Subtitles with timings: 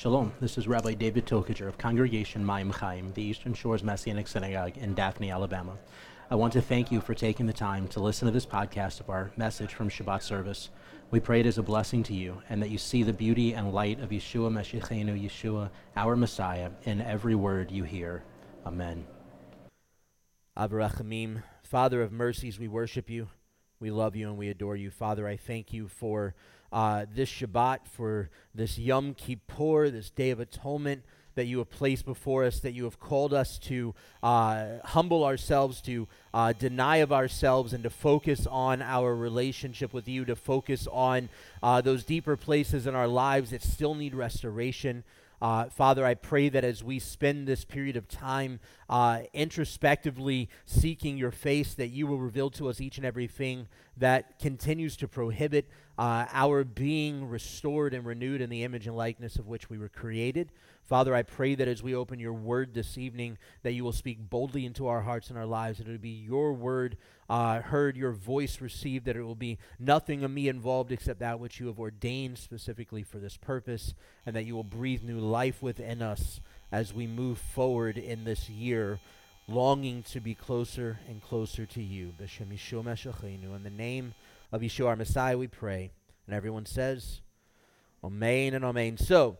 [0.00, 4.78] Shalom, this is Rabbi David Tokajer of Congregation Mayim Chaim, the Eastern Shores Messianic Synagogue
[4.78, 5.76] in Daphne, Alabama.
[6.30, 9.10] I want to thank you for taking the time to listen to this podcast of
[9.10, 10.70] our message from Shabbat service.
[11.10, 13.74] We pray it is a blessing to you and that you see the beauty and
[13.74, 18.22] light of Yeshua Meshichenu, Yeshua, our Messiah, in every word you hear.
[18.64, 19.06] Amen.
[20.56, 23.28] Avrachamim, Father of mercies, we worship you.
[23.80, 24.90] We love you and we adore you.
[24.90, 26.34] Father, I thank you for
[26.72, 31.02] uh, this Shabbat, for this Yom Kippur, this Day of Atonement
[31.34, 35.80] that you have placed before us, that you have called us to uh, humble ourselves,
[35.80, 40.86] to uh, deny of ourselves, and to focus on our relationship with you, to focus
[40.90, 41.28] on
[41.62, 45.04] uh, those deeper places in our lives that still need restoration.
[45.40, 51.16] Uh, Father, I pray that as we spend this period of time uh, introspectively seeking
[51.16, 53.66] your face, that you will reveal to us each and everything
[53.96, 55.68] that continues to prohibit
[55.98, 59.88] uh, our being restored and renewed in the image and likeness of which we were
[59.88, 60.52] created.
[60.90, 64.28] Father, I pray that as we open your word this evening, that you will speak
[64.28, 66.96] boldly into our hearts and our lives, that it will be your word
[67.28, 71.38] uh, heard, your voice received, that it will be nothing of me involved except that
[71.38, 73.94] which you have ordained specifically for this purpose,
[74.26, 76.40] and that you will breathe new life within us
[76.72, 78.98] as we move forward in this year,
[79.46, 82.12] longing to be closer and closer to you.
[82.18, 84.14] In the name
[84.50, 85.92] of Yeshua, our Messiah, we pray.
[86.26, 87.20] And everyone says,
[88.02, 88.98] Amen and Amen.
[88.98, 89.38] So,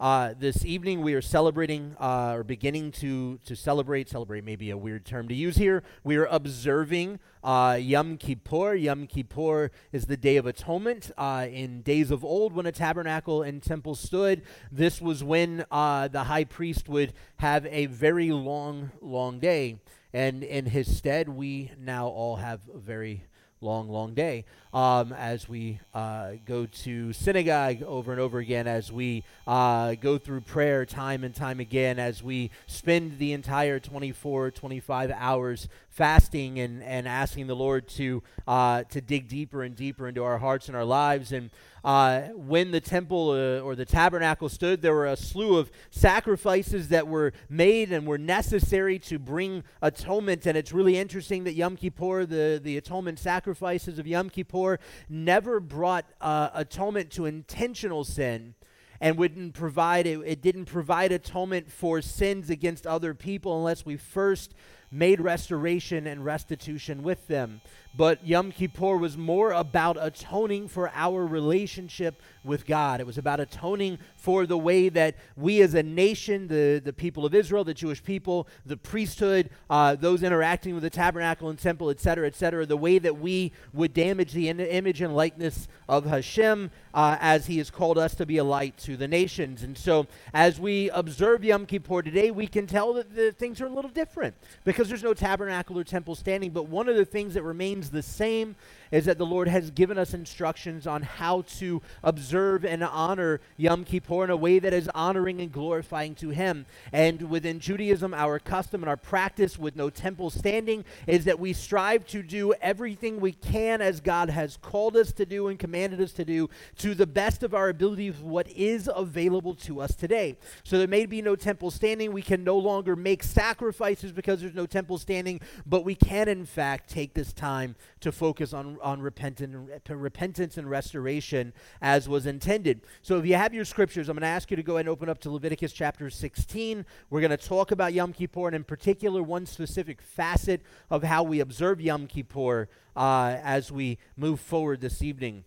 [0.00, 4.70] uh, this evening we are celebrating, uh, or beginning to, to celebrate, celebrate may be
[4.70, 5.82] a weird term to use here.
[6.02, 8.74] We are observing uh, Yom Kippur.
[8.74, 11.10] Yom Kippur is the Day of Atonement.
[11.16, 16.08] Uh, in days of old, when a tabernacle and temple stood, this was when uh,
[16.08, 19.78] the high priest would have a very long, long day.
[20.12, 23.24] And in his stead, we now all have a very
[23.62, 28.90] long, long day um, as we uh, go to synagogue over and over again, as
[28.90, 34.50] we uh, go through prayer time and time again, as we spend the entire 24,
[34.50, 40.08] 25 hours fasting and, and asking the Lord to, uh, to dig deeper and deeper
[40.08, 41.32] into our hearts and our lives.
[41.32, 41.50] And
[41.84, 46.88] uh, when the temple uh, or the tabernacle stood, there were a slew of sacrifices
[46.88, 50.46] that were made and were necessary to bring atonement.
[50.46, 54.78] And it's really interesting that Yom Kippur, the, the atonement sacrifices of Yom Kippur,
[55.08, 58.54] never brought uh, atonement to intentional sin
[59.00, 63.96] and wouldn't provide it, it didn't provide atonement for sins against other people unless we
[63.96, 64.54] first
[64.92, 67.60] made restoration and restitution with them.
[67.94, 73.00] But Yom Kippur was more about atoning for our relationship with God.
[73.00, 77.26] It was about atoning for the way that we as a nation, the, the people
[77.26, 81.90] of Israel, the Jewish people, the priesthood, uh, those interacting with the tabernacle and temple,
[81.90, 86.70] etc., etc., the way that we would damage the in- image and likeness of Hashem
[86.94, 89.62] uh, as he has called us to be a light to the nations.
[89.62, 93.66] And so as we observe Yom Kippur today, we can tell that the things are
[93.66, 96.50] a little different because there's no tabernacle or temple standing.
[96.50, 98.56] But one of the things that remains the same
[98.92, 103.84] is that the Lord has given us instructions on how to observe and honor Yom
[103.84, 106.66] Kippur in a way that is honoring and glorifying to Him.
[106.92, 111.54] And within Judaism, our custom and our practice with no temple standing is that we
[111.54, 116.00] strive to do everything we can as God has called us to do and commanded
[116.00, 119.94] us to do to the best of our ability of what is available to us
[119.94, 120.36] today.
[120.64, 122.12] So there may be no temple standing.
[122.12, 126.44] We can no longer make sacrifices because there's no temple standing, but we can, in
[126.44, 132.82] fact, take this time to focus on on repentance, repentance and restoration as was intended.
[133.00, 134.88] So if you have your scriptures, I'm going to ask you to go ahead and
[134.90, 136.84] open up to Leviticus chapter 16.
[137.10, 141.22] We're going to talk about Yom Kippur, and in particular, one specific facet of how
[141.22, 145.44] we observe Yom Kippur uh, as we move forward this evening.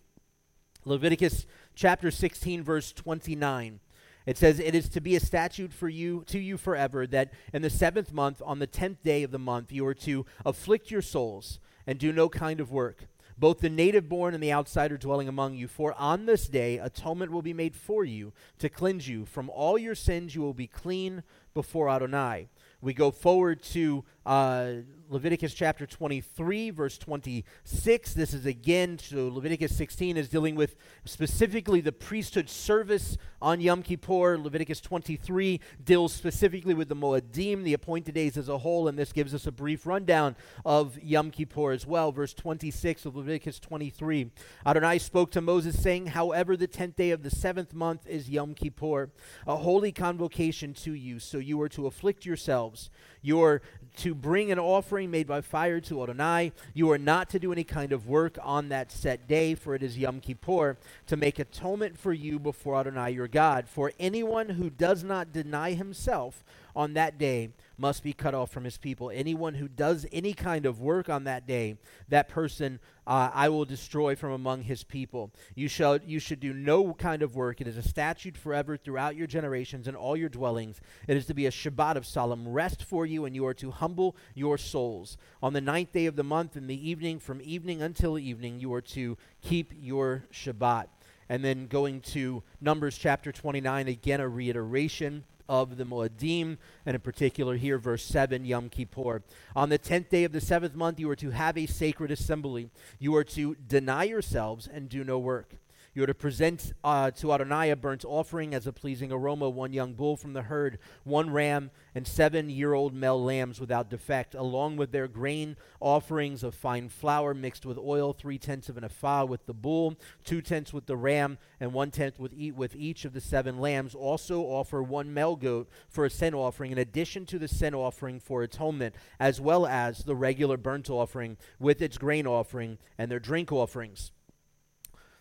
[0.84, 3.80] Leviticus chapter 16, verse 29.
[4.26, 7.62] It says, It is to be a statute for you to you forever that in
[7.62, 11.02] the seventh month, on the tenth day of the month, you are to afflict your
[11.02, 13.06] souls and do no kind of work
[13.38, 15.68] both the native born and the outsider dwelling among you.
[15.68, 19.24] For on this day atonement will be made for you to cleanse you.
[19.24, 21.22] From all your sins you will be clean
[21.54, 22.48] before Adonai.
[22.80, 24.72] We go forward to uh,
[25.08, 28.14] Leviticus chapter 23, verse 26.
[28.14, 33.82] This is again, so Leviticus 16 is dealing with specifically the priesthood service on Yom
[33.82, 34.36] Kippur.
[34.36, 39.12] Leviticus 23 deals specifically with the Moedim, the appointed days as a whole, and this
[39.12, 42.10] gives us a brief rundown of Yom Kippur as well.
[42.10, 44.30] Verse 26 of Leviticus 23.
[44.66, 48.54] Adonai spoke to Moses, saying, However, the tenth day of the seventh month is Yom
[48.54, 49.10] Kippur,
[49.46, 52.90] a holy convocation to you, so you are to afflict yourselves.
[53.26, 53.60] You are
[53.96, 56.52] to bring an offering made by fire to Adonai.
[56.74, 59.82] You are not to do any kind of work on that set day, for it
[59.82, 60.76] is Yom Kippur,
[61.08, 63.66] to make atonement for you before Adonai your God.
[63.66, 66.44] For anyone who does not deny himself
[66.76, 69.10] on that day must be cut off from his people.
[69.10, 71.78] Anyone who does any kind of work on that day,
[72.08, 75.30] that person uh, I will destroy from among his people.
[75.54, 77.60] You shall you should do no kind of work.
[77.60, 80.80] It is a statute forever throughout your generations and all your dwellings.
[81.06, 83.70] It is to be a Shabbat of solemn rest for you, and you are to
[83.70, 85.16] humble your souls.
[85.42, 88.74] On the ninth day of the month, in the evening, from evening until evening, you
[88.74, 90.86] are to keep your Shabbat.
[91.28, 97.00] And then going to Numbers chapter 29, again a reiteration of the Moedim, and in
[97.00, 99.22] particular here, verse 7, Yom Kippur.
[99.54, 102.70] On the tenth day of the seventh month, you are to have a sacred assembly.
[102.98, 105.56] You are to deny yourselves and do no work.
[105.96, 109.72] You are to present uh, to Adonai a burnt offering as a pleasing aroma, one
[109.72, 114.34] young bull from the herd, one ram, and seven year old male lambs without defect,
[114.34, 118.84] along with their grain offerings of fine flour mixed with oil, three tenths of an
[118.84, 122.76] ephah with the bull, two tenths with the ram, and one tenth with, e- with
[122.76, 123.94] each of the seven lambs.
[123.94, 128.20] Also offer one male goat for a sin offering, in addition to the sin offering
[128.20, 133.18] for atonement, as well as the regular burnt offering with its grain offering and their
[133.18, 134.12] drink offerings.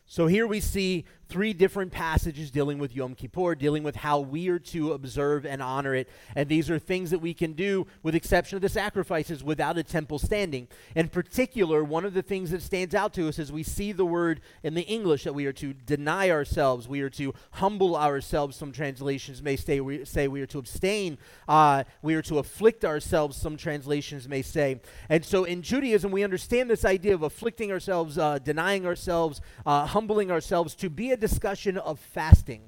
[0.06, 4.50] So here we see three different passages dealing with Yom Kippur, dealing with how we
[4.50, 6.10] are to observe and honor it.
[6.36, 9.84] And these are things that we can do, with exception of the sacrifices, without a
[9.84, 10.68] temple standing.
[10.96, 14.06] In particular, one of the things that stands out to us is we see the
[14.06, 18.56] word in the English that we are to deny ourselves, we are to humble ourselves.
[18.56, 21.18] Some translations may say we, say we are to abstain,
[21.48, 24.80] uh, we are to afflict ourselves, some translations may say.
[25.10, 29.86] And so in Judaism, we understand this idea of afflicting ourselves, uh, denying ourselves, uh,
[29.86, 32.62] humbling ourselves to be a discussion of fasting,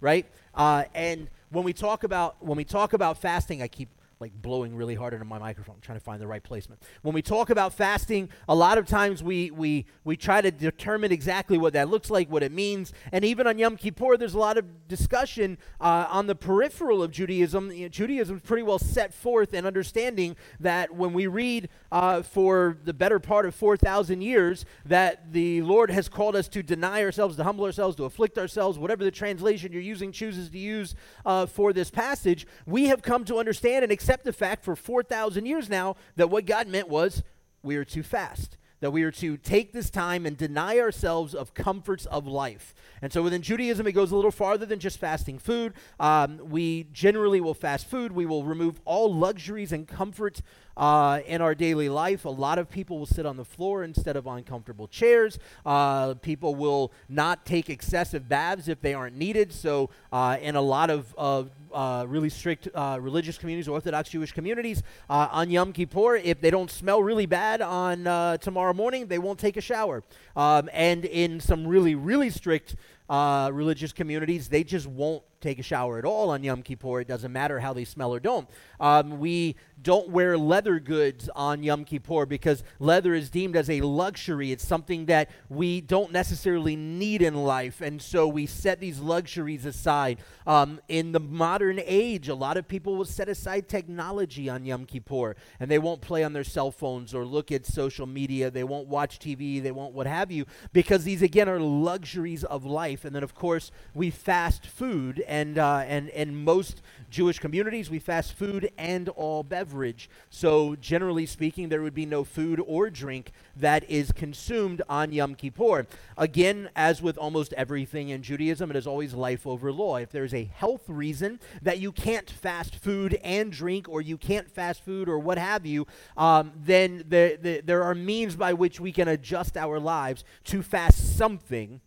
[0.00, 0.26] right?
[0.54, 3.88] Uh, and when we talk about when we talk about fasting, I keep
[4.24, 6.80] like blowing really hard into my microphone, trying to find the right placement.
[7.02, 11.12] When we talk about fasting, a lot of times we we we try to determine
[11.12, 14.38] exactly what that looks like, what it means, and even on Yom Kippur, there's a
[14.38, 17.70] lot of discussion uh, on the peripheral of Judaism.
[17.70, 22.22] You know, Judaism is pretty well set forth in understanding that when we read uh,
[22.22, 26.62] for the better part of four thousand years that the Lord has called us to
[26.62, 30.58] deny ourselves, to humble ourselves, to afflict ourselves, whatever the translation you're using chooses to
[30.58, 30.94] use
[31.26, 35.46] uh, for this passage, we have come to understand and accept the fact for 4,000
[35.46, 37.22] years now that what God meant was
[37.62, 41.54] we are to fast that we are to take this time and deny ourselves of
[41.54, 42.74] comforts of life.
[43.00, 45.72] And so within Judaism, it goes a little farther than just fasting food.
[45.98, 48.12] Um, we generally will fast food.
[48.12, 50.42] We will remove all luxuries and comforts
[50.76, 52.24] uh, in our daily life.
[52.24, 55.38] A lot of people will sit on the floor instead of on comfortable chairs.
[55.64, 59.52] Uh, people will not take excessive baths if they aren't needed.
[59.52, 64.82] So, uh, in a lot of, uh, really strict uh, religious communities, Orthodox Jewish communities,
[65.10, 69.38] uh, on Yom Kippur, if they don't smell really bad on tomorrow morning, they won't
[69.38, 70.02] take a shower.
[70.36, 72.76] Um, and in some really, really strict
[73.08, 77.00] religious communities, they just won't take a shower at all on Yom Kippur.
[77.00, 78.48] It doesn't matter how they smell or don't.
[78.80, 83.82] Um, we don't wear leather goods on Yom Kippur because leather is deemed as a
[83.82, 84.50] luxury.
[84.50, 87.80] It's something that we don't necessarily need in life.
[87.80, 90.18] And so we set these luxuries aside.
[90.46, 94.86] Um, in the modern age, a lot of people will set aside technology on Yom
[94.86, 98.50] Kippur and they won't play on their cell phones or look at social media.
[98.50, 99.62] They won't watch TV.
[99.62, 103.04] They won't what have you because these, again, are luxuries of life.
[103.04, 105.20] And then, of course, we fast food.
[105.34, 110.08] And, uh, and, and most Jewish communities, we fast food and all beverage.
[110.30, 115.34] So, generally speaking, there would be no food or drink that is consumed on Yom
[115.34, 115.86] Kippur.
[116.16, 119.96] Again, as with almost everything in Judaism, it is always life over law.
[119.96, 124.48] If there's a health reason that you can't fast food and drink, or you can't
[124.48, 128.78] fast food, or what have you, um, then the, the, there are means by which
[128.78, 131.80] we can adjust our lives to fast something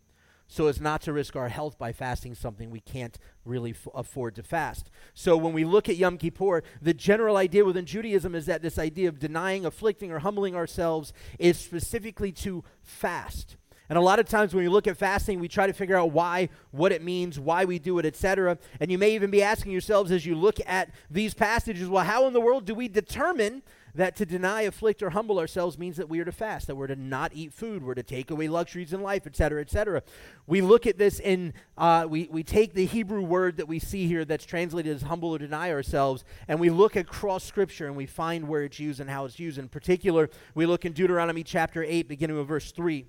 [0.48, 4.34] so as not to risk our health by fasting something we can't really f- afford
[4.36, 4.90] to fast.
[5.14, 8.78] So when we look at Yom Kippur, the general idea within Judaism is that this
[8.78, 13.56] idea of denying, afflicting, or humbling ourselves is specifically to fast.
[13.90, 16.12] And a lot of times when we look at fasting, we try to figure out
[16.12, 18.58] why, what it means, why we do it, etc.
[18.80, 22.26] And you may even be asking yourselves as you look at these passages, well, how
[22.26, 23.62] in the world do we determine
[23.94, 26.86] that to deny, afflict, or humble ourselves means that we are to fast, that we're
[26.86, 30.02] to not eat food, we're to take away luxuries in life, etc., etc.
[30.46, 34.06] We look at this in, uh, we, we take the Hebrew word that we see
[34.06, 38.06] here that's translated as humble or deny ourselves, and we look across Scripture and we
[38.06, 39.58] find where it's used and how it's used.
[39.58, 43.06] In particular, we look in Deuteronomy chapter 8, beginning with verse 3.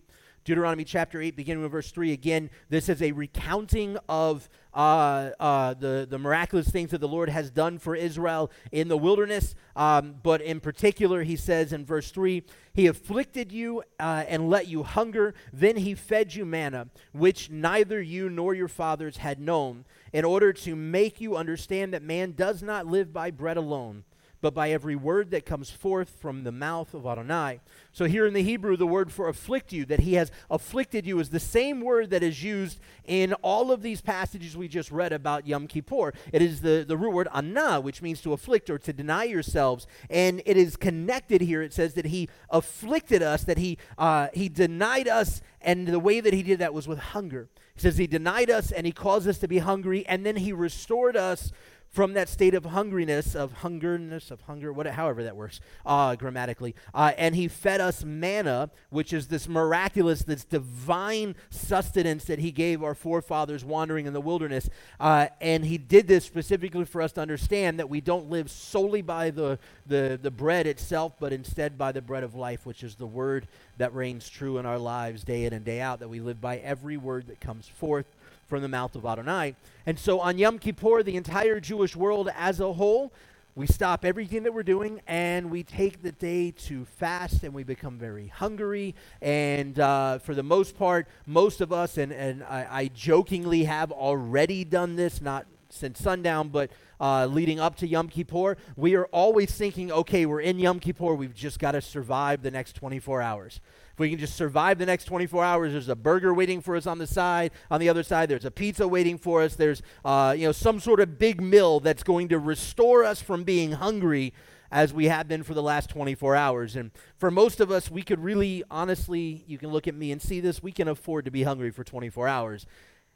[0.50, 2.12] Deuteronomy chapter 8, beginning with verse 3.
[2.12, 7.30] Again, this is a recounting of uh, uh, the, the miraculous things that the Lord
[7.30, 9.54] has done for Israel in the wilderness.
[9.76, 12.42] Um, but in particular, he says in verse 3
[12.74, 15.36] He afflicted you uh, and let you hunger.
[15.54, 20.52] Then he fed you manna, which neither you nor your fathers had known, in order
[20.52, 24.04] to make you understand that man does not live by bread alone
[24.42, 27.60] but by every word that comes forth from the mouth of Adonai.
[27.92, 31.20] So, here in the Hebrew, the word for afflict you, that he has afflicted you,
[31.20, 35.12] is the same word that is used in all of these passages we just read
[35.12, 36.14] about Yom Kippur.
[36.32, 39.88] It is the, the root word anah, which means to afflict or to deny yourselves.
[40.10, 41.62] And it is connected here.
[41.62, 46.22] It says that he afflicted us, that he, uh, he denied us, and the way
[46.22, 47.50] that he did that was with hunger.
[47.76, 50.54] He says he denied us and he caused us to be hungry, and then he
[50.54, 51.52] restored us
[51.90, 56.76] from that state of hungriness, of hungerness, of hunger, whatever, however that works uh, grammatically.
[56.94, 62.52] Uh, and he fed us manna, which is this miraculous, this divine sustenance that he
[62.52, 64.70] gave our forefathers wandering in the wilderness.
[65.00, 69.02] Uh, and he did this specifically for us to understand that we don't live solely
[69.02, 72.96] by the, the, the bread itself, but instead by the bread of life, which is
[72.96, 76.20] the word that reigns true in our lives day in and day out, that we
[76.20, 78.06] live by every word that comes forth
[78.50, 79.56] from the mouth of Adonai.
[79.86, 83.14] And so on Yom Kippur, the entire Jewish world as a whole,
[83.56, 87.64] we stop everything that we're doing and we take the day to fast and we
[87.64, 88.96] become very hungry.
[89.22, 93.92] And uh, for the most part, most of us, and, and I, I jokingly have
[93.92, 99.06] already done this, not since sundown, but uh, leading up to Yom Kippur, we are
[99.08, 103.22] always thinking, okay, we're in Yom Kippur, we've just got to survive the next 24
[103.22, 103.62] hours.
[104.00, 106.98] We can just survive the next 24 hours, there's a burger waiting for us on
[106.98, 107.52] the side.
[107.70, 109.56] On the other side, there's a pizza waiting for us.
[109.56, 113.44] There's, uh, you know, some sort of big meal that's going to restore us from
[113.44, 114.34] being hungry
[114.72, 116.76] as we have been for the last 24 hours.
[116.76, 120.22] And for most of us, we could really, honestly, you can look at me and
[120.22, 122.66] see this, we can afford to be hungry for 24 hours.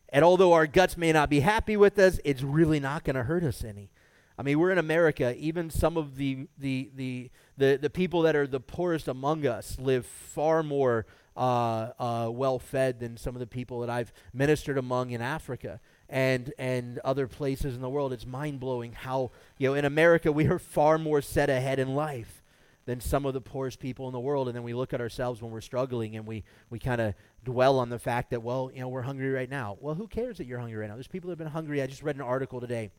[0.10, 3.24] And although our guts may not be happy with us, it's really not going to
[3.24, 3.90] hurt us any.
[4.38, 5.36] I mean, we're in America.
[5.38, 9.78] Even some of the, the, the, the, the people that are the poorest among us
[9.80, 14.78] live far more uh, uh, well fed than some of the people that I've ministered
[14.78, 18.14] among in Africa and, and other places in the world.
[18.14, 21.96] It's mind blowing how, you know, in America, we are far more set ahead in
[21.96, 22.44] life
[22.86, 24.48] than some of the poorest people in the world.
[24.48, 27.14] And then we look at ourselves when we're struggling and we, we kind of
[27.44, 29.78] dwell on the fact that, well, you know, we're hungry right now.
[29.80, 30.96] Well, who cares that you're hungry right now?
[30.96, 31.82] There's people that have been hungry.
[31.82, 32.92] I just read an article today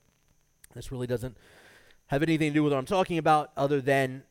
[0.74, 1.36] this really doesn't
[2.08, 4.24] have anything to do with what I'm talking about other than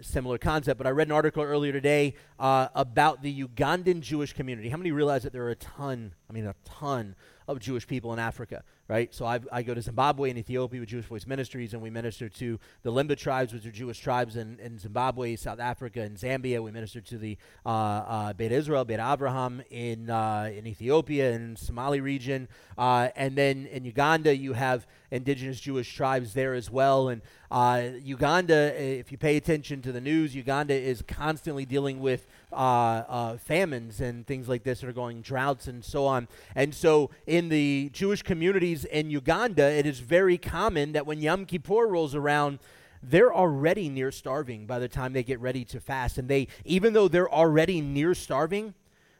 [0.00, 4.68] similar concept, but I read an article earlier today uh, about the Ugandan Jewish community.
[4.68, 7.14] How many realize that there are a ton, I mean, a ton
[7.46, 9.14] of Jewish people in Africa, right?
[9.14, 12.28] So I've, i go to Zimbabwe and Ethiopia with Jewish Voice Ministries, and we minister
[12.28, 16.62] to the Lemba tribes, which are Jewish tribes in, in Zimbabwe, South Africa, and Zambia.
[16.62, 21.58] We minister to the uh, uh, Beit Israel, Beit Abraham in, uh, in Ethiopia and
[21.58, 22.48] Somali region.
[22.76, 27.08] Uh, and then in Uganda, you have indigenous Jewish tribes there as well.
[27.08, 27.22] And
[27.54, 32.56] uh, Uganda, if you pay attention to the news, Uganda is constantly dealing with uh,
[32.56, 36.26] uh, famines and things like this that are going droughts and so on.
[36.56, 41.46] And so, in the Jewish communities in Uganda, it is very common that when Yom
[41.46, 42.58] Kippur rolls around,
[43.00, 46.18] they're already near starving by the time they get ready to fast.
[46.18, 48.74] And they, even though they're already near starving,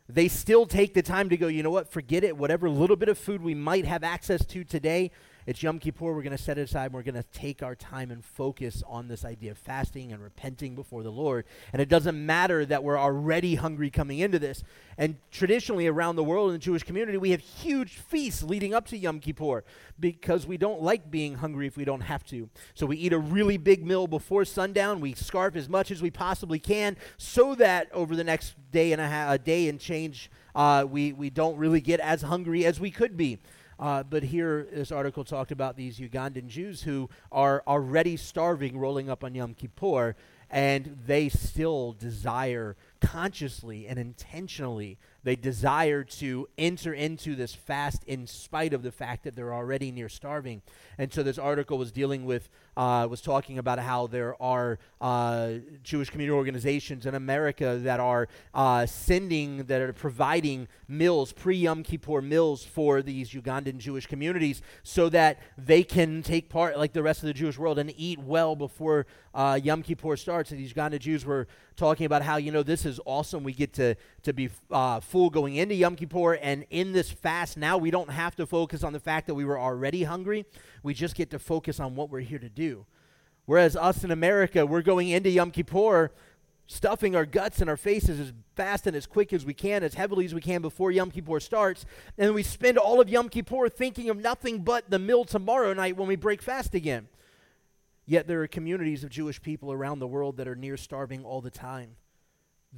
[0.08, 2.36] they still take the time to go, you know what, forget it.
[2.36, 5.12] Whatever little bit of food we might have access to today,
[5.46, 6.14] it's Yom Kippur.
[6.14, 6.92] We're going to set it aside.
[6.92, 10.74] We're going to take our time and focus on this idea of fasting and repenting
[10.74, 11.44] before the Lord.
[11.72, 14.64] And it doesn't matter that we're already hungry coming into this.
[14.96, 18.86] And traditionally, around the world in the Jewish community, we have huge feasts leading up
[18.86, 19.64] to Yom Kippur
[20.00, 22.48] because we don't like being hungry if we don't have to.
[22.74, 25.00] So we eat a really big meal before sundown.
[25.00, 29.00] We scarf as much as we possibly can so that over the next day and
[29.00, 32.90] a, a day and change, uh, we, we don't really get as hungry as we
[32.90, 33.38] could be.
[33.84, 39.10] Uh, but here, this article talked about these Ugandan Jews who are already starving, rolling
[39.10, 40.16] up on Yom Kippur,
[40.50, 48.26] and they still desire consciously and intentionally they desire to enter into this fast in
[48.26, 50.60] spite of the fact that they're already near starving.
[50.98, 55.54] And so this article was dealing with, uh, was talking about how there are uh,
[55.82, 61.82] Jewish community organizations in America that are uh, sending, that are providing meals, pre Yom
[61.82, 67.02] Kippur meals for these Ugandan Jewish communities so that they can take part, like the
[67.02, 70.50] rest of the Jewish world, and eat well before uh, Yom Kippur starts.
[70.50, 73.44] And these Ugandan Jews were talking about how, you know, this is awesome.
[73.44, 76.34] We get to, to be uh, full going into Yom Kippur.
[76.34, 79.44] And in this fast, now we don't have to focus on the fact that we
[79.44, 80.46] were already hungry.
[80.82, 82.86] We just get to focus on what we're here to do.
[83.46, 86.12] Whereas us in America, we're going into Yom Kippur
[86.66, 89.94] stuffing our guts and our faces as fast and as quick as we can, as
[89.94, 91.84] heavily as we can before Yom Kippur starts.
[92.16, 95.96] And we spend all of Yom Kippur thinking of nothing but the meal tomorrow night
[95.96, 97.08] when we break fast again.
[98.06, 101.40] Yet there are communities of Jewish people around the world that are near starving all
[101.40, 101.96] the time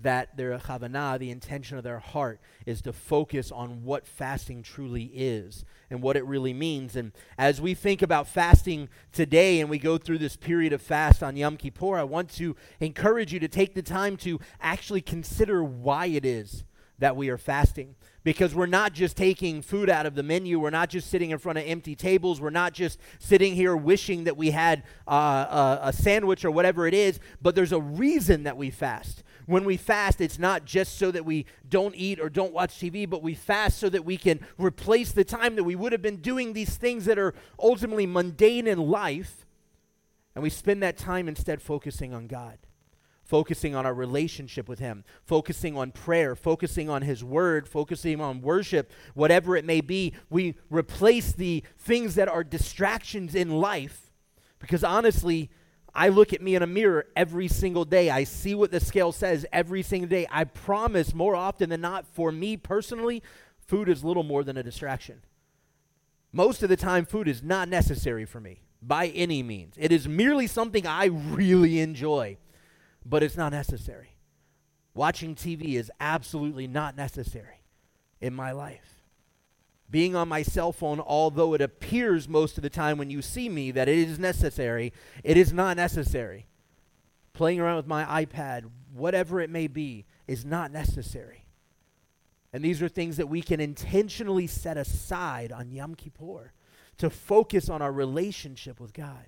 [0.03, 5.05] that their kavanah, the intention of their heart, is to focus on what fasting truly
[5.15, 6.97] is and what it really means.
[6.97, 11.23] And as we think about fasting today and we go through this period of fast
[11.23, 15.65] on Yom Kippur, I want to encourage you to take the time to actually consider
[15.65, 16.65] why it is
[16.99, 17.95] that we are fasting.
[18.27, 20.59] Because we're not just taking food out of the menu.
[20.59, 22.41] We're not just sitting in front of empty tables.
[22.41, 26.89] We're not just sitting here wishing that we had uh, a, a sandwich or whatever
[26.89, 27.21] it is.
[27.41, 29.23] But there's a reason that we fast.
[29.47, 33.09] When we fast, it's not just so that we don't eat or don't watch TV,
[33.09, 36.17] but we fast so that we can replace the time that we would have been
[36.17, 39.47] doing these things that are ultimately mundane in life.
[40.35, 42.59] And we spend that time instead focusing on God,
[43.27, 48.41] focusing on our relationship with Him, focusing on prayer, focusing on His Word, focusing on
[48.41, 50.15] worship, whatever it may be.
[50.31, 54.13] We replace the things that are distractions in life
[54.59, 55.51] because honestly,
[55.95, 58.11] I look at me in a mirror every single day.
[58.11, 60.27] I see what the scale says every single day.
[60.31, 63.23] I promise more often than not, for me personally,
[63.59, 65.23] food is little more than a distraction.
[66.33, 69.75] Most of the time, food is not necessary for me by any means.
[69.79, 72.37] It is merely something I really enjoy,
[73.09, 74.17] but it's not necessary.
[74.95, 77.63] Watching TV is absolutely not necessary
[78.21, 78.97] in my life
[79.91, 83.49] being on my cell phone, although it appears most of the time when you see
[83.49, 86.47] me that it is necessary, it is not necessary.
[87.33, 91.45] Playing around with my iPad, whatever it may be, is not necessary.
[92.53, 96.53] And these are things that we can intentionally set aside on Yom Kippur
[96.99, 99.27] to focus on our relationship with God.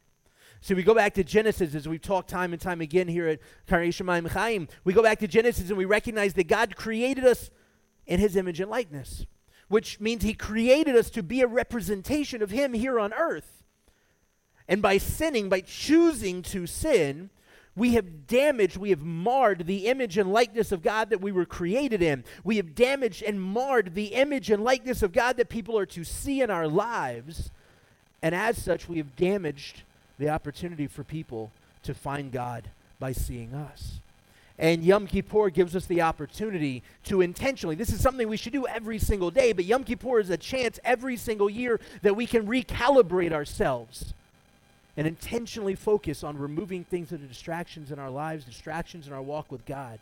[0.60, 3.40] So we go back to Genesis as we've talked time and time again here at
[3.66, 4.68] Congregation Mayim Chaim.
[4.84, 7.50] We go back to Genesis and we recognize that God created us
[8.06, 9.26] in his image and likeness
[9.68, 13.62] which means he created us to be a representation of him here on earth.
[14.66, 17.30] And by sinning, by choosing to sin,
[17.76, 21.46] we have damaged, we have marred the image and likeness of God that we were
[21.46, 22.24] created in.
[22.44, 26.02] We have damaged and marred the image and likeness of God that people are to
[26.02, 27.50] see in our lives.
[28.20, 29.82] And as such, we have damaged
[30.18, 31.50] the opportunity for people
[31.82, 32.64] to find God
[32.98, 34.00] by seeing us.
[34.58, 38.66] And Yom Kippur gives us the opportunity to intentionally, this is something we should do
[38.66, 42.46] every single day, but Yom Kippur is a chance every single year that we can
[42.46, 44.14] recalibrate ourselves
[44.96, 49.22] and intentionally focus on removing things that are distractions in our lives, distractions in our
[49.22, 50.00] walk with God,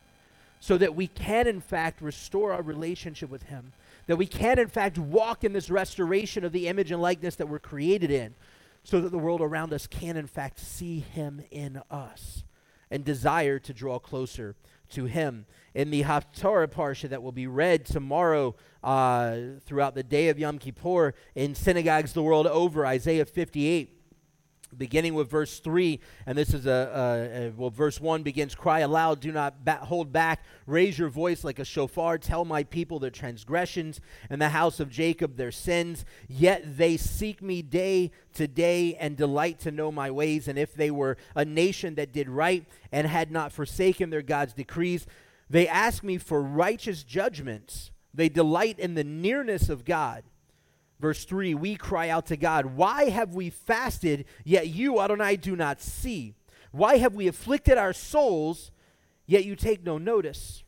[0.59, 3.73] so that we can, in fact, restore our relationship with Him,
[4.07, 7.49] that we can, in fact, walk in this restoration of the image and likeness that
[7.49, 8.35] we're created in,
[8.87, 12.45] so that the world around us can, in fact, see Him in us
[12.89, 14.55] and desire to draw closer
[14.91, 15.45] to him.
[15.75, 20.61] In the Haftarah Parsha that will be read tomorrow uh, throughout the day of Yom
[20.61, 23.96] Kippur in synagogues the world over, Isaiah 58
[24.77, 28.81] beginning with verse 3 and this is a, a, a, well verse 1 begins cry
[28.81, 30.45] aloud do not ba- hold back.
[30.67, 32.19] Raise your voice like a shofar.
[32.19, 36.05] Tell my people their transgressions and the house of jacob their sins.
[36.29, 40.49] Yet they seek me day to day and delight to know my ways.
[40.49, 44.53] And if they were a nation that did right and had not forsaken their god's
[44.53, 45.07] decrees
[45.49, 47.91] they ask me for righteous judgments.
[48.13, 50.25] They delight in the nearness of god
[51.01, 55.57] Verse 3 We cry out to God, Why have we fasted, yet you, Adonai, do
[55.57, 56.35] not see?
[56.73, 58.71] Why have we afflicted our souls,
[59.27, 60.63] yet you take no notice?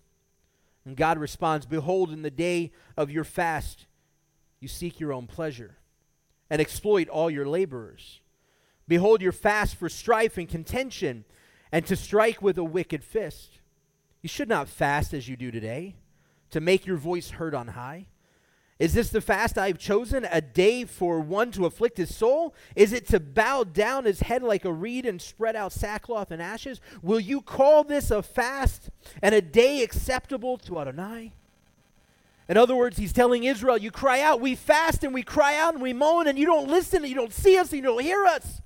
[0.84, 3.86] And God responds, Behold, in the day of your fast,
[4.60, 5.76] you seek your own pleasure
[6.50, 8.20] and exploit all your laborers.
[8.86, 11.24] Behold, your fast for strife and contention,
[11.70, 13.58] and to strike with a wicked fist.
[14.22, 15.96] You should not fast as you do today,
[16.50, 18.06] to make your voice heard on high.
[18.78, 22.54] Is this the fast I've chosen, a day for one to afflict his soul?
[22.76, 26.40] Is it to bow down his head like a reed and spread out sackcloth and
[26.40, 26.80] ashes?
[27.02, 31.32] Will you call this a fast and a day acceptable to Adonai?
[32.48, 35.74] In other words, he's telling Israel, You cry out, we fast and we cry out
[35.74, 38.02] and we moan, and you don't listen, and you don't see us, and you don't
[38.02, 38.62] hear us.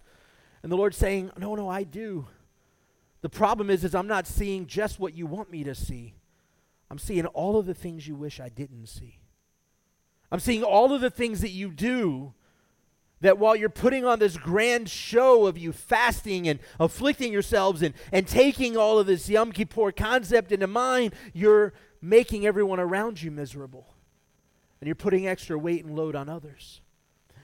[0.62, 2.27] And the Lord's saying, No, no, I do.
[3.22, 6.14] The problem is, is I'm not seeing just what you want me to see.
[6.90, 9.22] I'm seeing all of the things you wish I didn't see.
[10.33, 12.33] I'm seeing all of the things that you do
[13.21, 17.95] that while you're putting on this grand show of you fasting and afflicting yourselves and,
[18.11, 23.31] and taking all of this Yom Kippur concept into mind, you're making everyone around you
[23.31, 23.95] miserable.
[24.81, 26.81] And you're putting extra weight and load on others.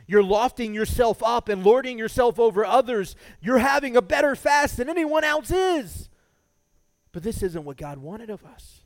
[0.06, 3.14] You're lofting yourself up and lording yourself over others.
[3.42, 6.08] You're having a better fast than anyone else is.
[7.12, 8.80] But this isn't what God wanted of us.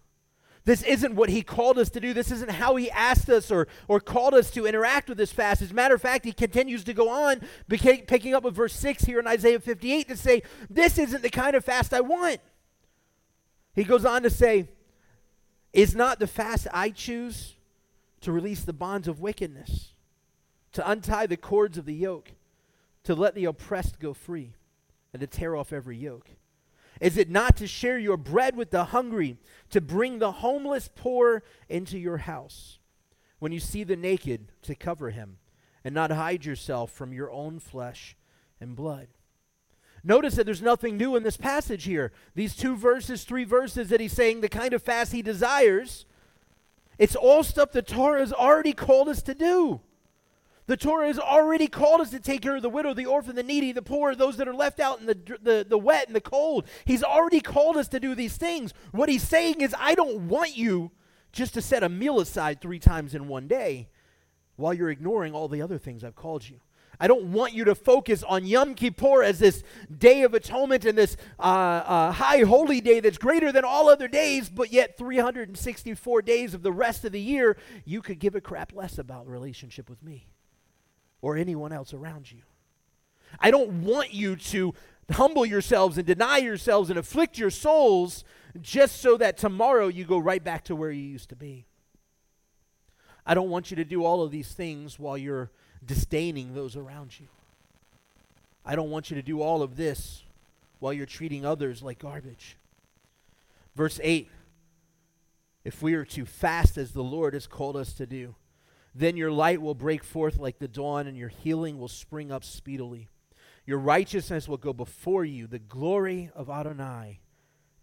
[0.65, 2.15] This isn't what he called us to do.
[2.15, 5.61] This isn't how he asked us or, or called us to interact with this fast.
[5.61, 9.05] As a matter of fact, he continues to go on, picking up with verse 6
[9.05, 12.41] here in Isaiah 58 to say, This isn't the kind of fast I want.
[13.75, 14.69] He goes on to say,
[15.73, 17.57] Is not the fast I choose
[18.21, 19.95] to release the bonds of wickedness,
[20.75, 22.33] to untie the cords of the yoke,
[23.03, 24.53] to let the oppressed go free,
[25.13, 26.31] and to tear off every yoke?
[27.03, 29.37] Is it not to share your bread with the hungry,
[29.71, 32.79] to bring the homeless poor into your house?
[33.41, 35.39] When you see the naked, to cover him,
[35.83, 38.17] and not hide yourself from your own flesh
[38.61, 39.09] and blood.
[40.05, 42.13] Notice that there's nothing new in this passage here.
[42.37, 46.07] These two verses, three verses that he's saying the kind of fast he desires,
[46.99, 49.81] it's all stuff the Torah has already called us to do.
[50.73, 53.43] The Torah has already called us to take care of the widow, the orphan, the
[53.43, 56.21] needy, the poor, those that are left out in the, the, the wet and the
[56.23, 56.67] cold.
[56.87, 58.73] He's already called us to do these things.
[58.91, 60.91] What he's saying is, I don't want you
[61.31, 63.91] just to set a meal aside three times in one day
[64.57, 66.59] while you're ignoring all the other things I've called you.
[66.99, 69.63] I don't want you to focus on Yom Kippur as this
[69.99, 74.09] day of atonement and this uh, uh, high holy day that's greater than all other
[74.09, 78.41] days, but yet 364 days of the rest of the year, you could give a
[78.41, 80.29] crap less about relationship with me
[81.23, 82.43] or anyone else around you.
[83.41, 84.75] I don't want you to
[85.11, 88.25] humble yourselves and deny yourselves and afflict your souls
[88.61, 91.65] just so that tomorrow you go right back to where you used to be.
[93.25, 95.51] I don't want you to do all of these things while you're
[95.85, 97.29] disdaining those around you.
[98.65, 100.23] I don't want you to do all of this
[100.79, 102.57] while you're treating others like garbage.
[103.75, 104.29] Verse 8
[105.65, 108.35] If we are to fast as the Lord has called us to do,
[108.95, 112.45] then your light will break forth like the dawn, and your healing will spring up
[112.45, 113.09] speedily.
[113.65, 117.21] Your righteousness will go before you, the glory of Adonai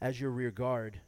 [0.02, 1.02] as your rear guard.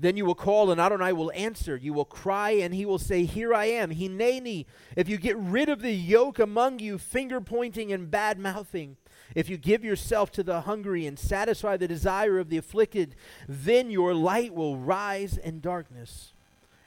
[0.00, 1.76] Then you will call, and Adonai will answer.
[1.76, 4.66] You will cry, and he will say, Here I am, Hineni.
[4.96, 8.96] If you get rid of the yoke among you, finger pointing and bad mouthing,
[9.34, 13.16] if you give yourself to the hungry and satisfy the desire of the afflicted,
[13.48, 16.32] then your light will rise in darkness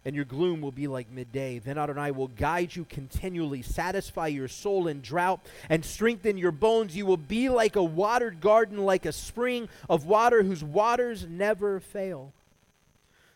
[0.04, 1.60] and your gloom will be like midday.
[1.60, 6.96] Then Adonai will guide you continually, satisfy your soul in drought, and strengthen your bones.
[6.96, 11.80] You will be like a watered garden, like a spring of water whose waters never
[11.80, 12.34] fail.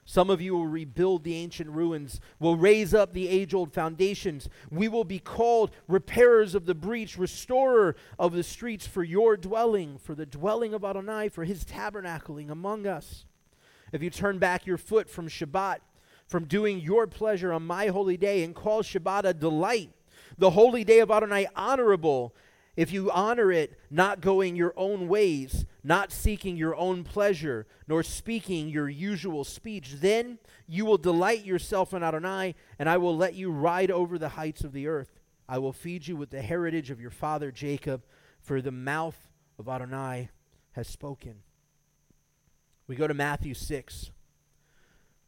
[0.07, 4.47] Some of you will rebuild the ancient ruins, will raise up the age old foundations.
[4.69, 9.97] We will be called repairers of the breach, restorer of the streets for your dwelling,
[9.97, 13.25] for the dwelling of Adonai, for his tabernacling among us.
[13.91, 15.77] If you turn back your foot from Shabbat,
[16.27, 19.91] from doing your pleasure on my holy day and call Shabbat a delight,
[20.37, 22.35] the holy day of Adonai honorable.
[22.75, 28.03] If you honor it, not going your own ways, not seeking your own pleasure, nor
[28.03, 33.33] speaking your usual speech, then you will delight yourself in Adonai, and I will let
[33.33, 35.19] you ride over the heights of the earth.
[35.47, 38.03] I will feed you with the heritage of your father Jacob,
[38.41, 40.29] for the mouth of Adonai
[40.73, 41.43] has spoken.
[42.87, 44.11] We go to Matthew 6.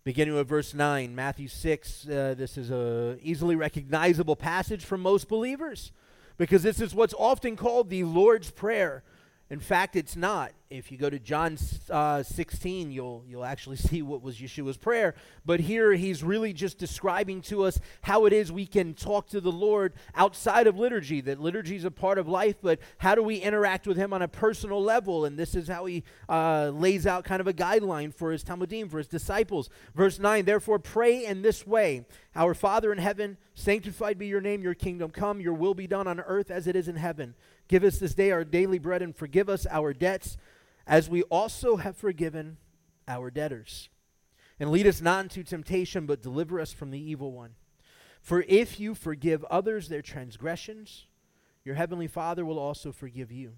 [0.07, 5.27] Beginning with verse 9, Matthew 6, uh, this is a easily recognizable passage for most
[5.27, 5.91] believers
[6.37, 9.03] because this is what's often called the Lord's Prayer.
[9.49, 10.53] In fact, it's not.
[10.69, 11.57] If you go to John
[11.89, 15.15] uh, 16, you'll, you'll actually see what was Yeshua's prayer.
[15.45, 19.39] But here he's really just describing to us how it is we can talk to
[19.39, 21.21] the Lord outside of liturgy.
[21.21, 24.21] That liturgy is a part of life, but how do we interact with him on
[24.21, 25.23] a personal level?
[25.23, 28.91] And this is how he uh, lays out kind of a guideline for his Talmidim,
[28.91, 29.69] for his disciples.
[29.95, 34.61] Verse 9, therefore pray in this way Our Father in heaven, sanctified be your name,
[34.61, 37.35] your kingdom come, your will be done on earth as it is in heaven.
[37.69, 40.37] Give us this day our daily bread and forgive us our debts
[40.87, 42.57] as we also have forgiven
[43.07, 43.89] our debtors.
[44.59, 47.51] And lead us not into temptation, but deliver us from the evil one.
[48.21, 51.05] For if you forgive others their transgressions,
[51.63, 53.53] your heavenly Father will also forgive you.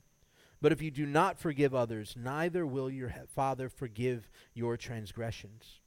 [0.61, 5.79] But if you do not forgive others, neither will your Father forgive your transgressions.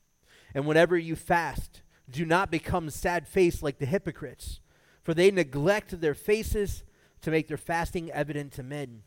[0.55, 4.61] And whenever you fast, do not become sad faced like the hypocrites,
[5.03, 6.85] for they neglect their faces
[7.21, 9.03] to make their fasting evident to men.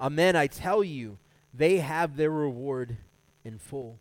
[0.00, 1.18] Amen, I tell you,
[1.52, 2.96] they have their reward
[3.44, 3.98] in full.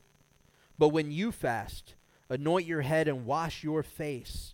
[0.77, 1.95] But when you fast,
[2.29, 4.53] anoint your head and wash your face,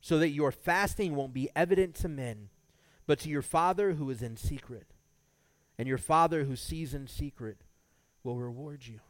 [0.00, 2.48] so that your fasting won't be evident to men,
[3.06, 4.86] but to your Father who is in secret.
[5.78, 7.58] And your Father who sees in secret
[8.22, 9.00] will reward you.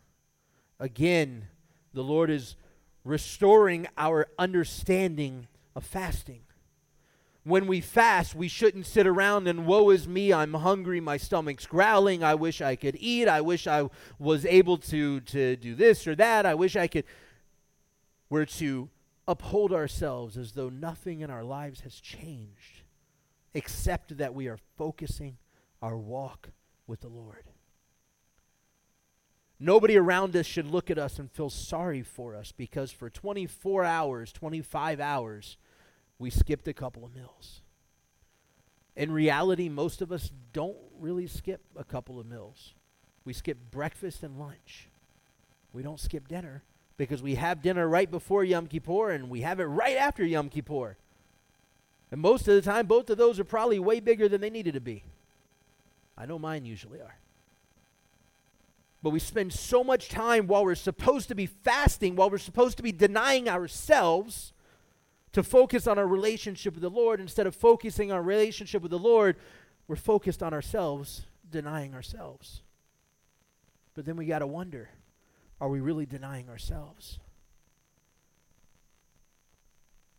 [0.78, 1.46] Again,
[1.92, 2.56] the Lord is
[3.04, 6.42] restoring our understanding of fasting.
[7.44, 11.66] When we fast, we shouldn't sit around and woe is me, I'm hungry, my stomach's
[11.66, 16.06] growling, I wish I could eat, I wish I was able to, to do this
[16.06, 17.04] or that, I wish I could.
[18.30, 18.88] We're to
[19.26, 22.82] uphold ourselves as though nothing in our lives has changed,
[23.54, 25.36] except that we are focusing
[25.80, 26.50] our walk
[26.86, 27.44] with the Lord.
[29.58, 33.84] Nobody around us should look at us and feel sorry for us because for 24
[33.84, 35.56] hours, 25 hours,
[36.22, 37.60] we skipped a couple of meals.
[38.94, 42.74] In reality, most of us don't really skip a couple of meals.
[43.24, 44.88] We skip breakfast and lunch.
[45.72, 46.62] We don't skip dinner
[46.96, 50.48] because we have dinner right before Yom Kippur and we have it right after Yom
[50.48, 50.96] Kippur.
[52.12, 54.74] And most of the time, both of those are probably way bigger than they needed
[54.74, 55.02] to be.
[56.16, 57.16] I know mine usually are.
[59.02, 62.76] But we spend so much time while we're supposed to be fasting, while we're supposed
[62.76, 64.52] to be denying ourselves
[65.32, 67.20] to focus on our relationship with the Lord.
[67.20, 69.36] Instead of focusing on our relationship with the Lord,
[69.88, 72.62] we're focused on ourselves, denying ourselves.
[73.94, 74.90] But then we got to wonder
[75.60, 77.20] are we really denying ourselves?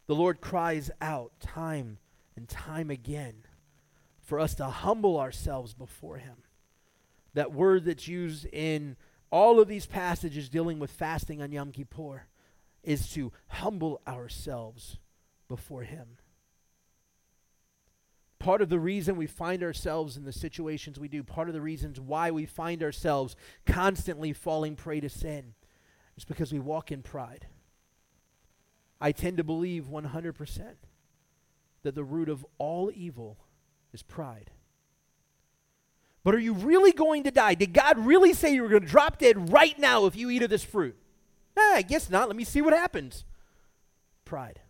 [0.08, 1.98] The Lord cries out time
[2.36, 3.46] and time again
[4.22, 6.38] for us to humble ourselves before Him
[7.34, 8.96] that word that's used in
[9.32, 12.28] all of these passages dealing with fasting on Yom Kippur
[12.84, 14.98] is to humble ourselves
[15.48, 16.18] before Him.
[18.40, 21.62] Part of the reason we find ourselves in the situations we do, part of the
[21.62, 25.54] reasons why we find ourselves constantly falling prey to sin,
[26.18, 27.48] is because we walk in pride.
[29.00, 30.62] I tend to believe 100%
[31.84, 33.38] that the root of all evil
[33.94, 34.52] is pride.
[36.24, 37.54] But are you really going to die?
[37.54, 40.44] Did God really say you were going to drop dead right now if you eat
[40.44, 40.96] of this fruit?
[41.56, 42.28] Nah, I guess not.
[42.28, 43.26] Let me see what happens.
[44.26, 44.62] Pride.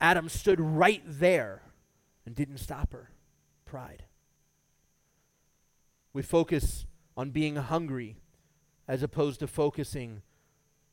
[0.00, 1.62] Adam stood right there
[2.24, 3.10] and didn't stop her.
[3.64, 4.04] Pride.
[6.12, 8.16] We focus on being hungry
[8.86, 10.22] as opposed to focusing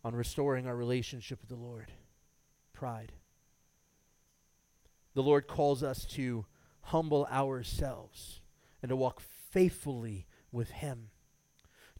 [0.03, 1.91] on restoring our relationship with the Lord.
[2.73, 3.13] Pride.
[5.13, 6.45] The Lord calls us to
[6.81, 8.41] humble ourselves
[8.81, 11.09] and to walk faithfully with Him.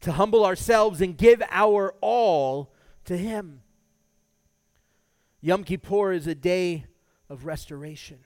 [0.00, 2.74] To humble ourselves and give our all
[3.06, 3.62] to Him.
[5.40, 6.84] Yom Kippur is a day
[7.28, 8.18] of restoration.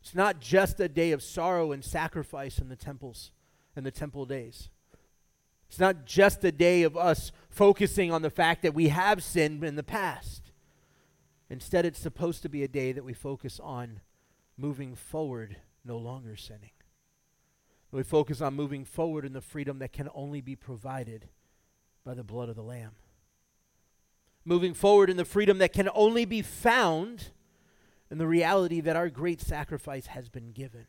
[0.00, 3.32] It's not just a day of sorrow and sacrifice in the temples
[3.76, 4.70] and the temple days.
[5.68, 9.62] It's not just a day of us focusing on the fact that we have sinned
[9.62, 10.50] in the past.
[11.48, 14.00] Instead, it's supposed to be a day that we focus on
[14.56, 16.70] moving forward no longer sinning.
[17.92, 21.28] We focus on moving forward in the freedom that can only be provided
[22.04, 22.92] by the blood of the Lamb.
[24.44, 27.30] Moving forward in the freedom that can only be found
[28.10, 30.86] in the reality that our great sacrifice has been given.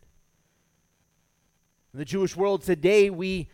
[1.94, 3.50] In the Jewish world today, we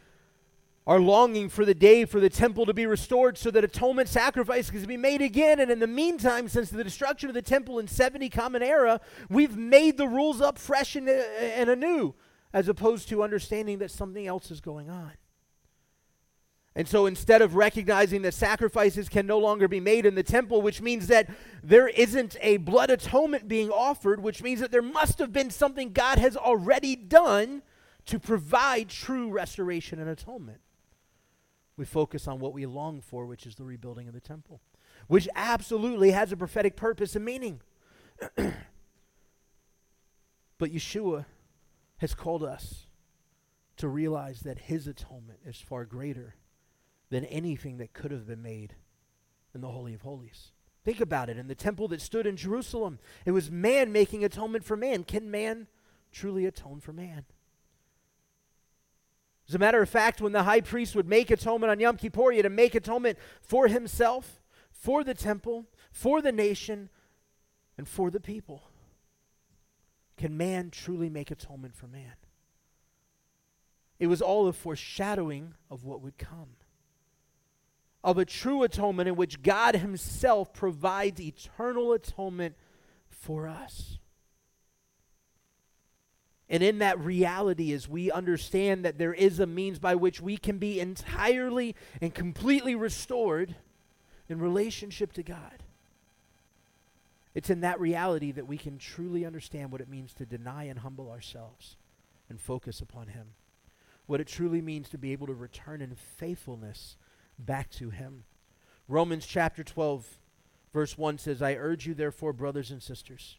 [0.85, 4.69] are longing for the day for the temple to be restored so that atonement sacrifice
[4.69, 5.59] can be made again.
[5.59, 9.57] And in the meantime, since the destruction of the temple in 70 Common Era, we've
[9.57, 12.15] made the rules up fresh and, uh, and anew,
[12.53, 15.11] as opposed to understanding that something else is going on.
[16.77, 20.61] And so instead of recognizing that sacrifices can no longer be made in the temple,
[20.61, 21.27] which means that
[21.63, 25.91] there isn't a blood atonement being offered, which means that there must have been something
[25.91, 27.63] God has already done
[28.05, 30.61] to provide true restoration and atonement
[31.77, 34.59] we focus on what we long for, which is the rebuilding of the temple,
[35.07, 37.61] which absolutely has a prophetic purpose and meaning.
[38.35, 41.25] but Yeshua
[41.97, 42.87] has called us
[43.77, 46.35] to realize that his atonement is far greater
[47.09, 48.75] than anything that could have been made
[49.53, 50.51] in the Holy of Holies.
[50.83, 51.37] Think about it.
[51.37, 55.03] In the temple that stood in Jerusalem, it was man making atonement for man.
[55.03, 55.67] Can man
[56.11, 57.25] truly atone for man?
[59.49, 62.31] As a matter of fact, when the high priest would make atonement on Yom Kippur,
[62.31, 66.89] he had to make atonement for himself, for the temple, for the nation,
[67.77, 68.63] and for the people.
[70.17, 72.13] Can man truly make atonement for man?
[73.99, 76.57] It was all a foreshadowing of what would come.
[78.03, 82.55] Of a true atonement in which God Himself provides eternal atonement
[83.09, 83.97] for us.
[86.49, 90.37] And in that reality, as we understand that there is a means by which we
[90.37, 93.55] can be entirely and completely restored
[94.29, 95.63] in relationship to God,
[97.35, 100.79] it's in that reality that we can truly understand what it means to deny and
[100.79, 101.75] humble ourselves
[102.29, 103.27] and focus upon Him.
[104.05, 106.95] What it truly means to be able to return in faithfulness
[107.37, 108.23] back to Him.
[108.87, 110.19] Romans chapter 12,
[110.73, 113.37] Verse 1 says, I urge you, therefore, brothers and sisters,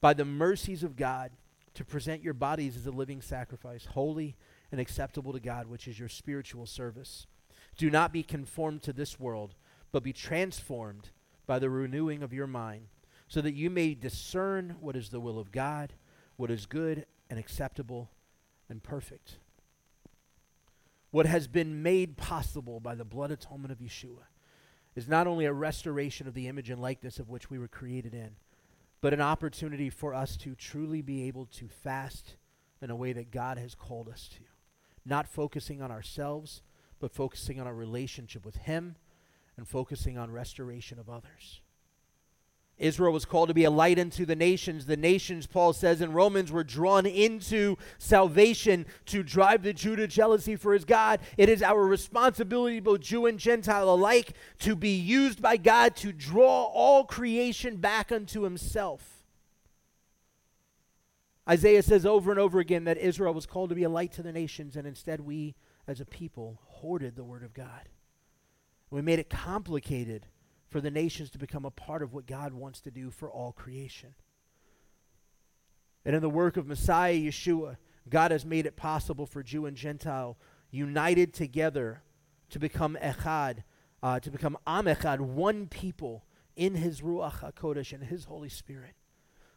[0.00, 1.30] by the mercies of God,
[1.74, 4.34] to present your bodies as a living sacrifice, holy
[4.72, 7.28] and acceptable to God, which is your spiritual service.
[7.76, 9.54] Do not be conformed to this world,
[9.92, 11.10] but be transformed
[11.46, 12.88] by the renewing of your mind,
[13.28, 15.92] so that you may discern what is the will of God,
[16.36, 18.10] what is good and acceptable
[18.68, 19.36] and perfect.
[21.16, 24.26] What has been made possible by the blood atonement of Yeshua
[24.94, 28.12] is not only a restoration of the image and likeness of which we were created
[28.12, 28.32] in,
[29.00, 32.36] but an opportunity for us to truly be able to fast
[32.82, 34.42] in a way that God has called us to.
[35.06, 36.60] Not focusing on ourselves,
[37.00, 38.96] but focusing on our relationship with Him
[39.56, 41.62] and focusing on restoration of others.
[42.78, 44.84] Israel was called to be a light unto the nations.
[44.84, 50.06] The nations, Paul says in Romans, were drawn into salvation to drive the Jew to
[50.06, 51.20] jealousy for his God.
[51.38, 56.12] It is our responsibility, both Jew and Gentile alike, to be used by God to
[56.12, 59.24] draw all creation back unto himself.
[61.48, 64.22] Isaiah says over and over again that Israel was called to be a light to
[64.22, 65.54] the nations, and instead we,
[65.86, 67.88] as a people, hoarded the word of God.
[68.90, 70.26] We made it complicated
[70.76, 73.50] for the nations to become a part of what God wants to do for all
[73.50, 74.14] creation.
[76.04, 77.78] And in the work of Messiah Yeshua,
[78.10, 80.36] God has made it possible for Jew and Gentile
[80.70, 82.02] united together
[82.50, 83.62] to become echad,
[84.02, 88.96] uh, to become am echad, one people in His Ruach HaKodesh and His Holy Spirit,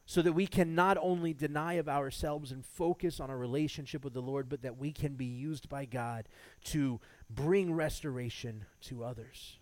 [0.05, 4.13] so that we can not only deny of ourselves and focus on our relationship with
[4.13, 6.29] the Lord, but that we can be used by God
[6.63, 9.58] to bring restoration to others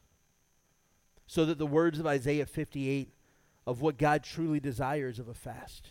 [1.27, 3.13] so that the words of Isaiah 58
[3.67, 5.89] of what God truly desires of a fast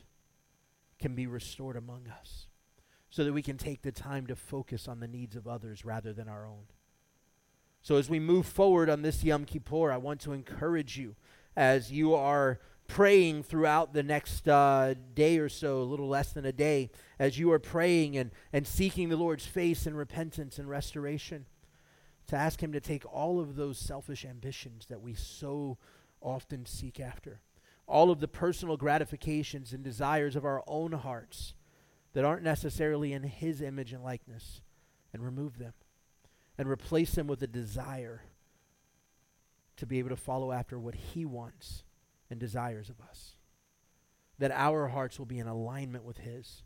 [0.98, 2.46] can be restored among us,
[3.10, 6.14] so that we can take the time to focus on the needs of others rather
[6.14, 6.64] than our own.
[7.82, 11.14] So, as we move forward on this Yom Kippur, I want to encourage you
[11.54, 16.46] as you are praying throughout the next uh, day or so, a little less than
[16.46, 20.68] a day, as you are praying and, and seeking the Lord's face in repentance and
[20.68, 21.46] restoration
[22.28, 25.78] to ask Him to take all of those selfish ambitions that we so
[26.20, 27.40] often seek after,
[27.86, 31.54] all of the personal gratifications and desires of our own hearts
[32.12, 34.62] that aren't necessarily in His image and likeness,
[35.12, 35.72] and remove them
[36.58, 38.22] and replace them with a desire
[39.76, 41.84] to be able to follow after what He wants
[42.30, 43.36] and desires of us.
[44.38, 46.62] That our hearts will be in alignment with His.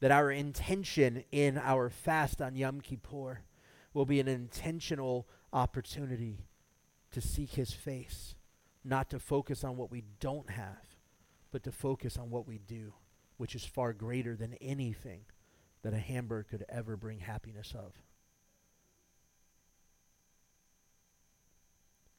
[0.00, 3.40] That our intention in our fast on Yom Kippur
[3.96, 6.44] will be an intentional opportunity
[7.10, 8.34] to seek his face,
[8.84, 10.84] not to focus on what we don't have,
[11.50, 12.92] but to focus on what we do,
[13.38, 15.22] which is far greater than anything
[15.80, 17.94] that a hamburger could ever bring happiness of.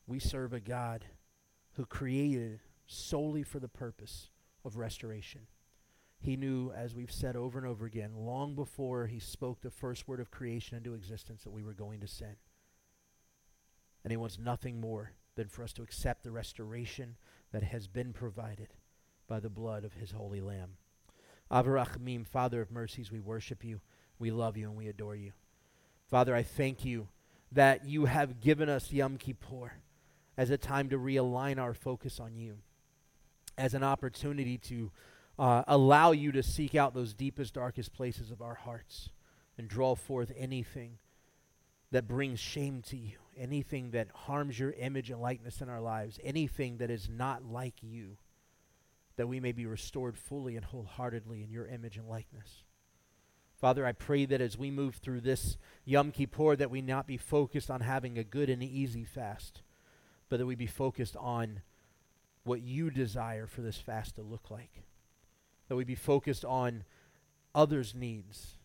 [0.08, 1.06] We serve a God
[1.74, 4.32] who created solely for the purpose
[4.66, 5.42] of restoration.
[6.20, 10.08] He knew, as we've said over and over again, long before he spoke the first
[10.08, 12.36] word of creation into existence, that we were going to sin.
[14.04, 17.18] And he wants nothing more than for us to accept the restoration
[17.52, 18.70] that has been provided
[19.28, 20.78] by the blood of his holy Lamb.
[21.52, 23.80] Av HaRachamim, Father of mercies, we worship you,
[24.20, 25.32] we love you, and we adore you.
[26.10, 27.08] Father, I thank you
[27.52, 29.74] that you have given us Yom Kippur
[30.38, 32.58] as a time to realign our focus on you,
[33.58, 34.92] as an opportunity to
[35.40, 39.10] uh, allow you to seek out those deepest, darkest places of our hearts
[39.58, 40.98] and draw forth anything
[41.92, 46.20] that brings shame to you, anything that harms your image and likeness in our lives,
[46.24, 48.18] anything that is not like you,
[49.16, 52.64] that we may be restored fully and wholeheartedly in your image and likeness.
[53.60, 57.18] Father, I pray that as we move through this Yom Kippur, that we not be
[57.18, 59.62] focused on having a good and easy fast,
[60.30, 61.62] but that we be focused on
[62.44, 64.84] what you desire for this fast to look like
[65.68, 66.84] that we be focused on
[67.54, 68.58] others' needs,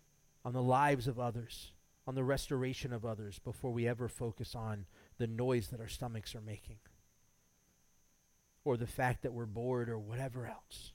[0.44, 1.72] on the lives of others,
[2.06, 4.86] on the restoration of others before we ever focus on
[5.18, 6.78] the noise that our stomachs are making
[8.64, 10.92] or the fact that we're bored or whatever else.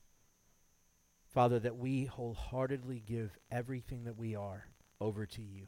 [1.34, 4.68] Father, that we wholeheartedly give everything that we are
[5.00, 5.68] over to you.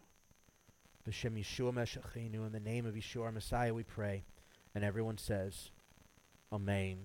[1.35, 1.73] Yeshua
[2.45, 4.23] in the name of Yeshua our Messiah, we pray.
[4.75, 5.71] And everyone says,
[6.51, 6.97] Amen.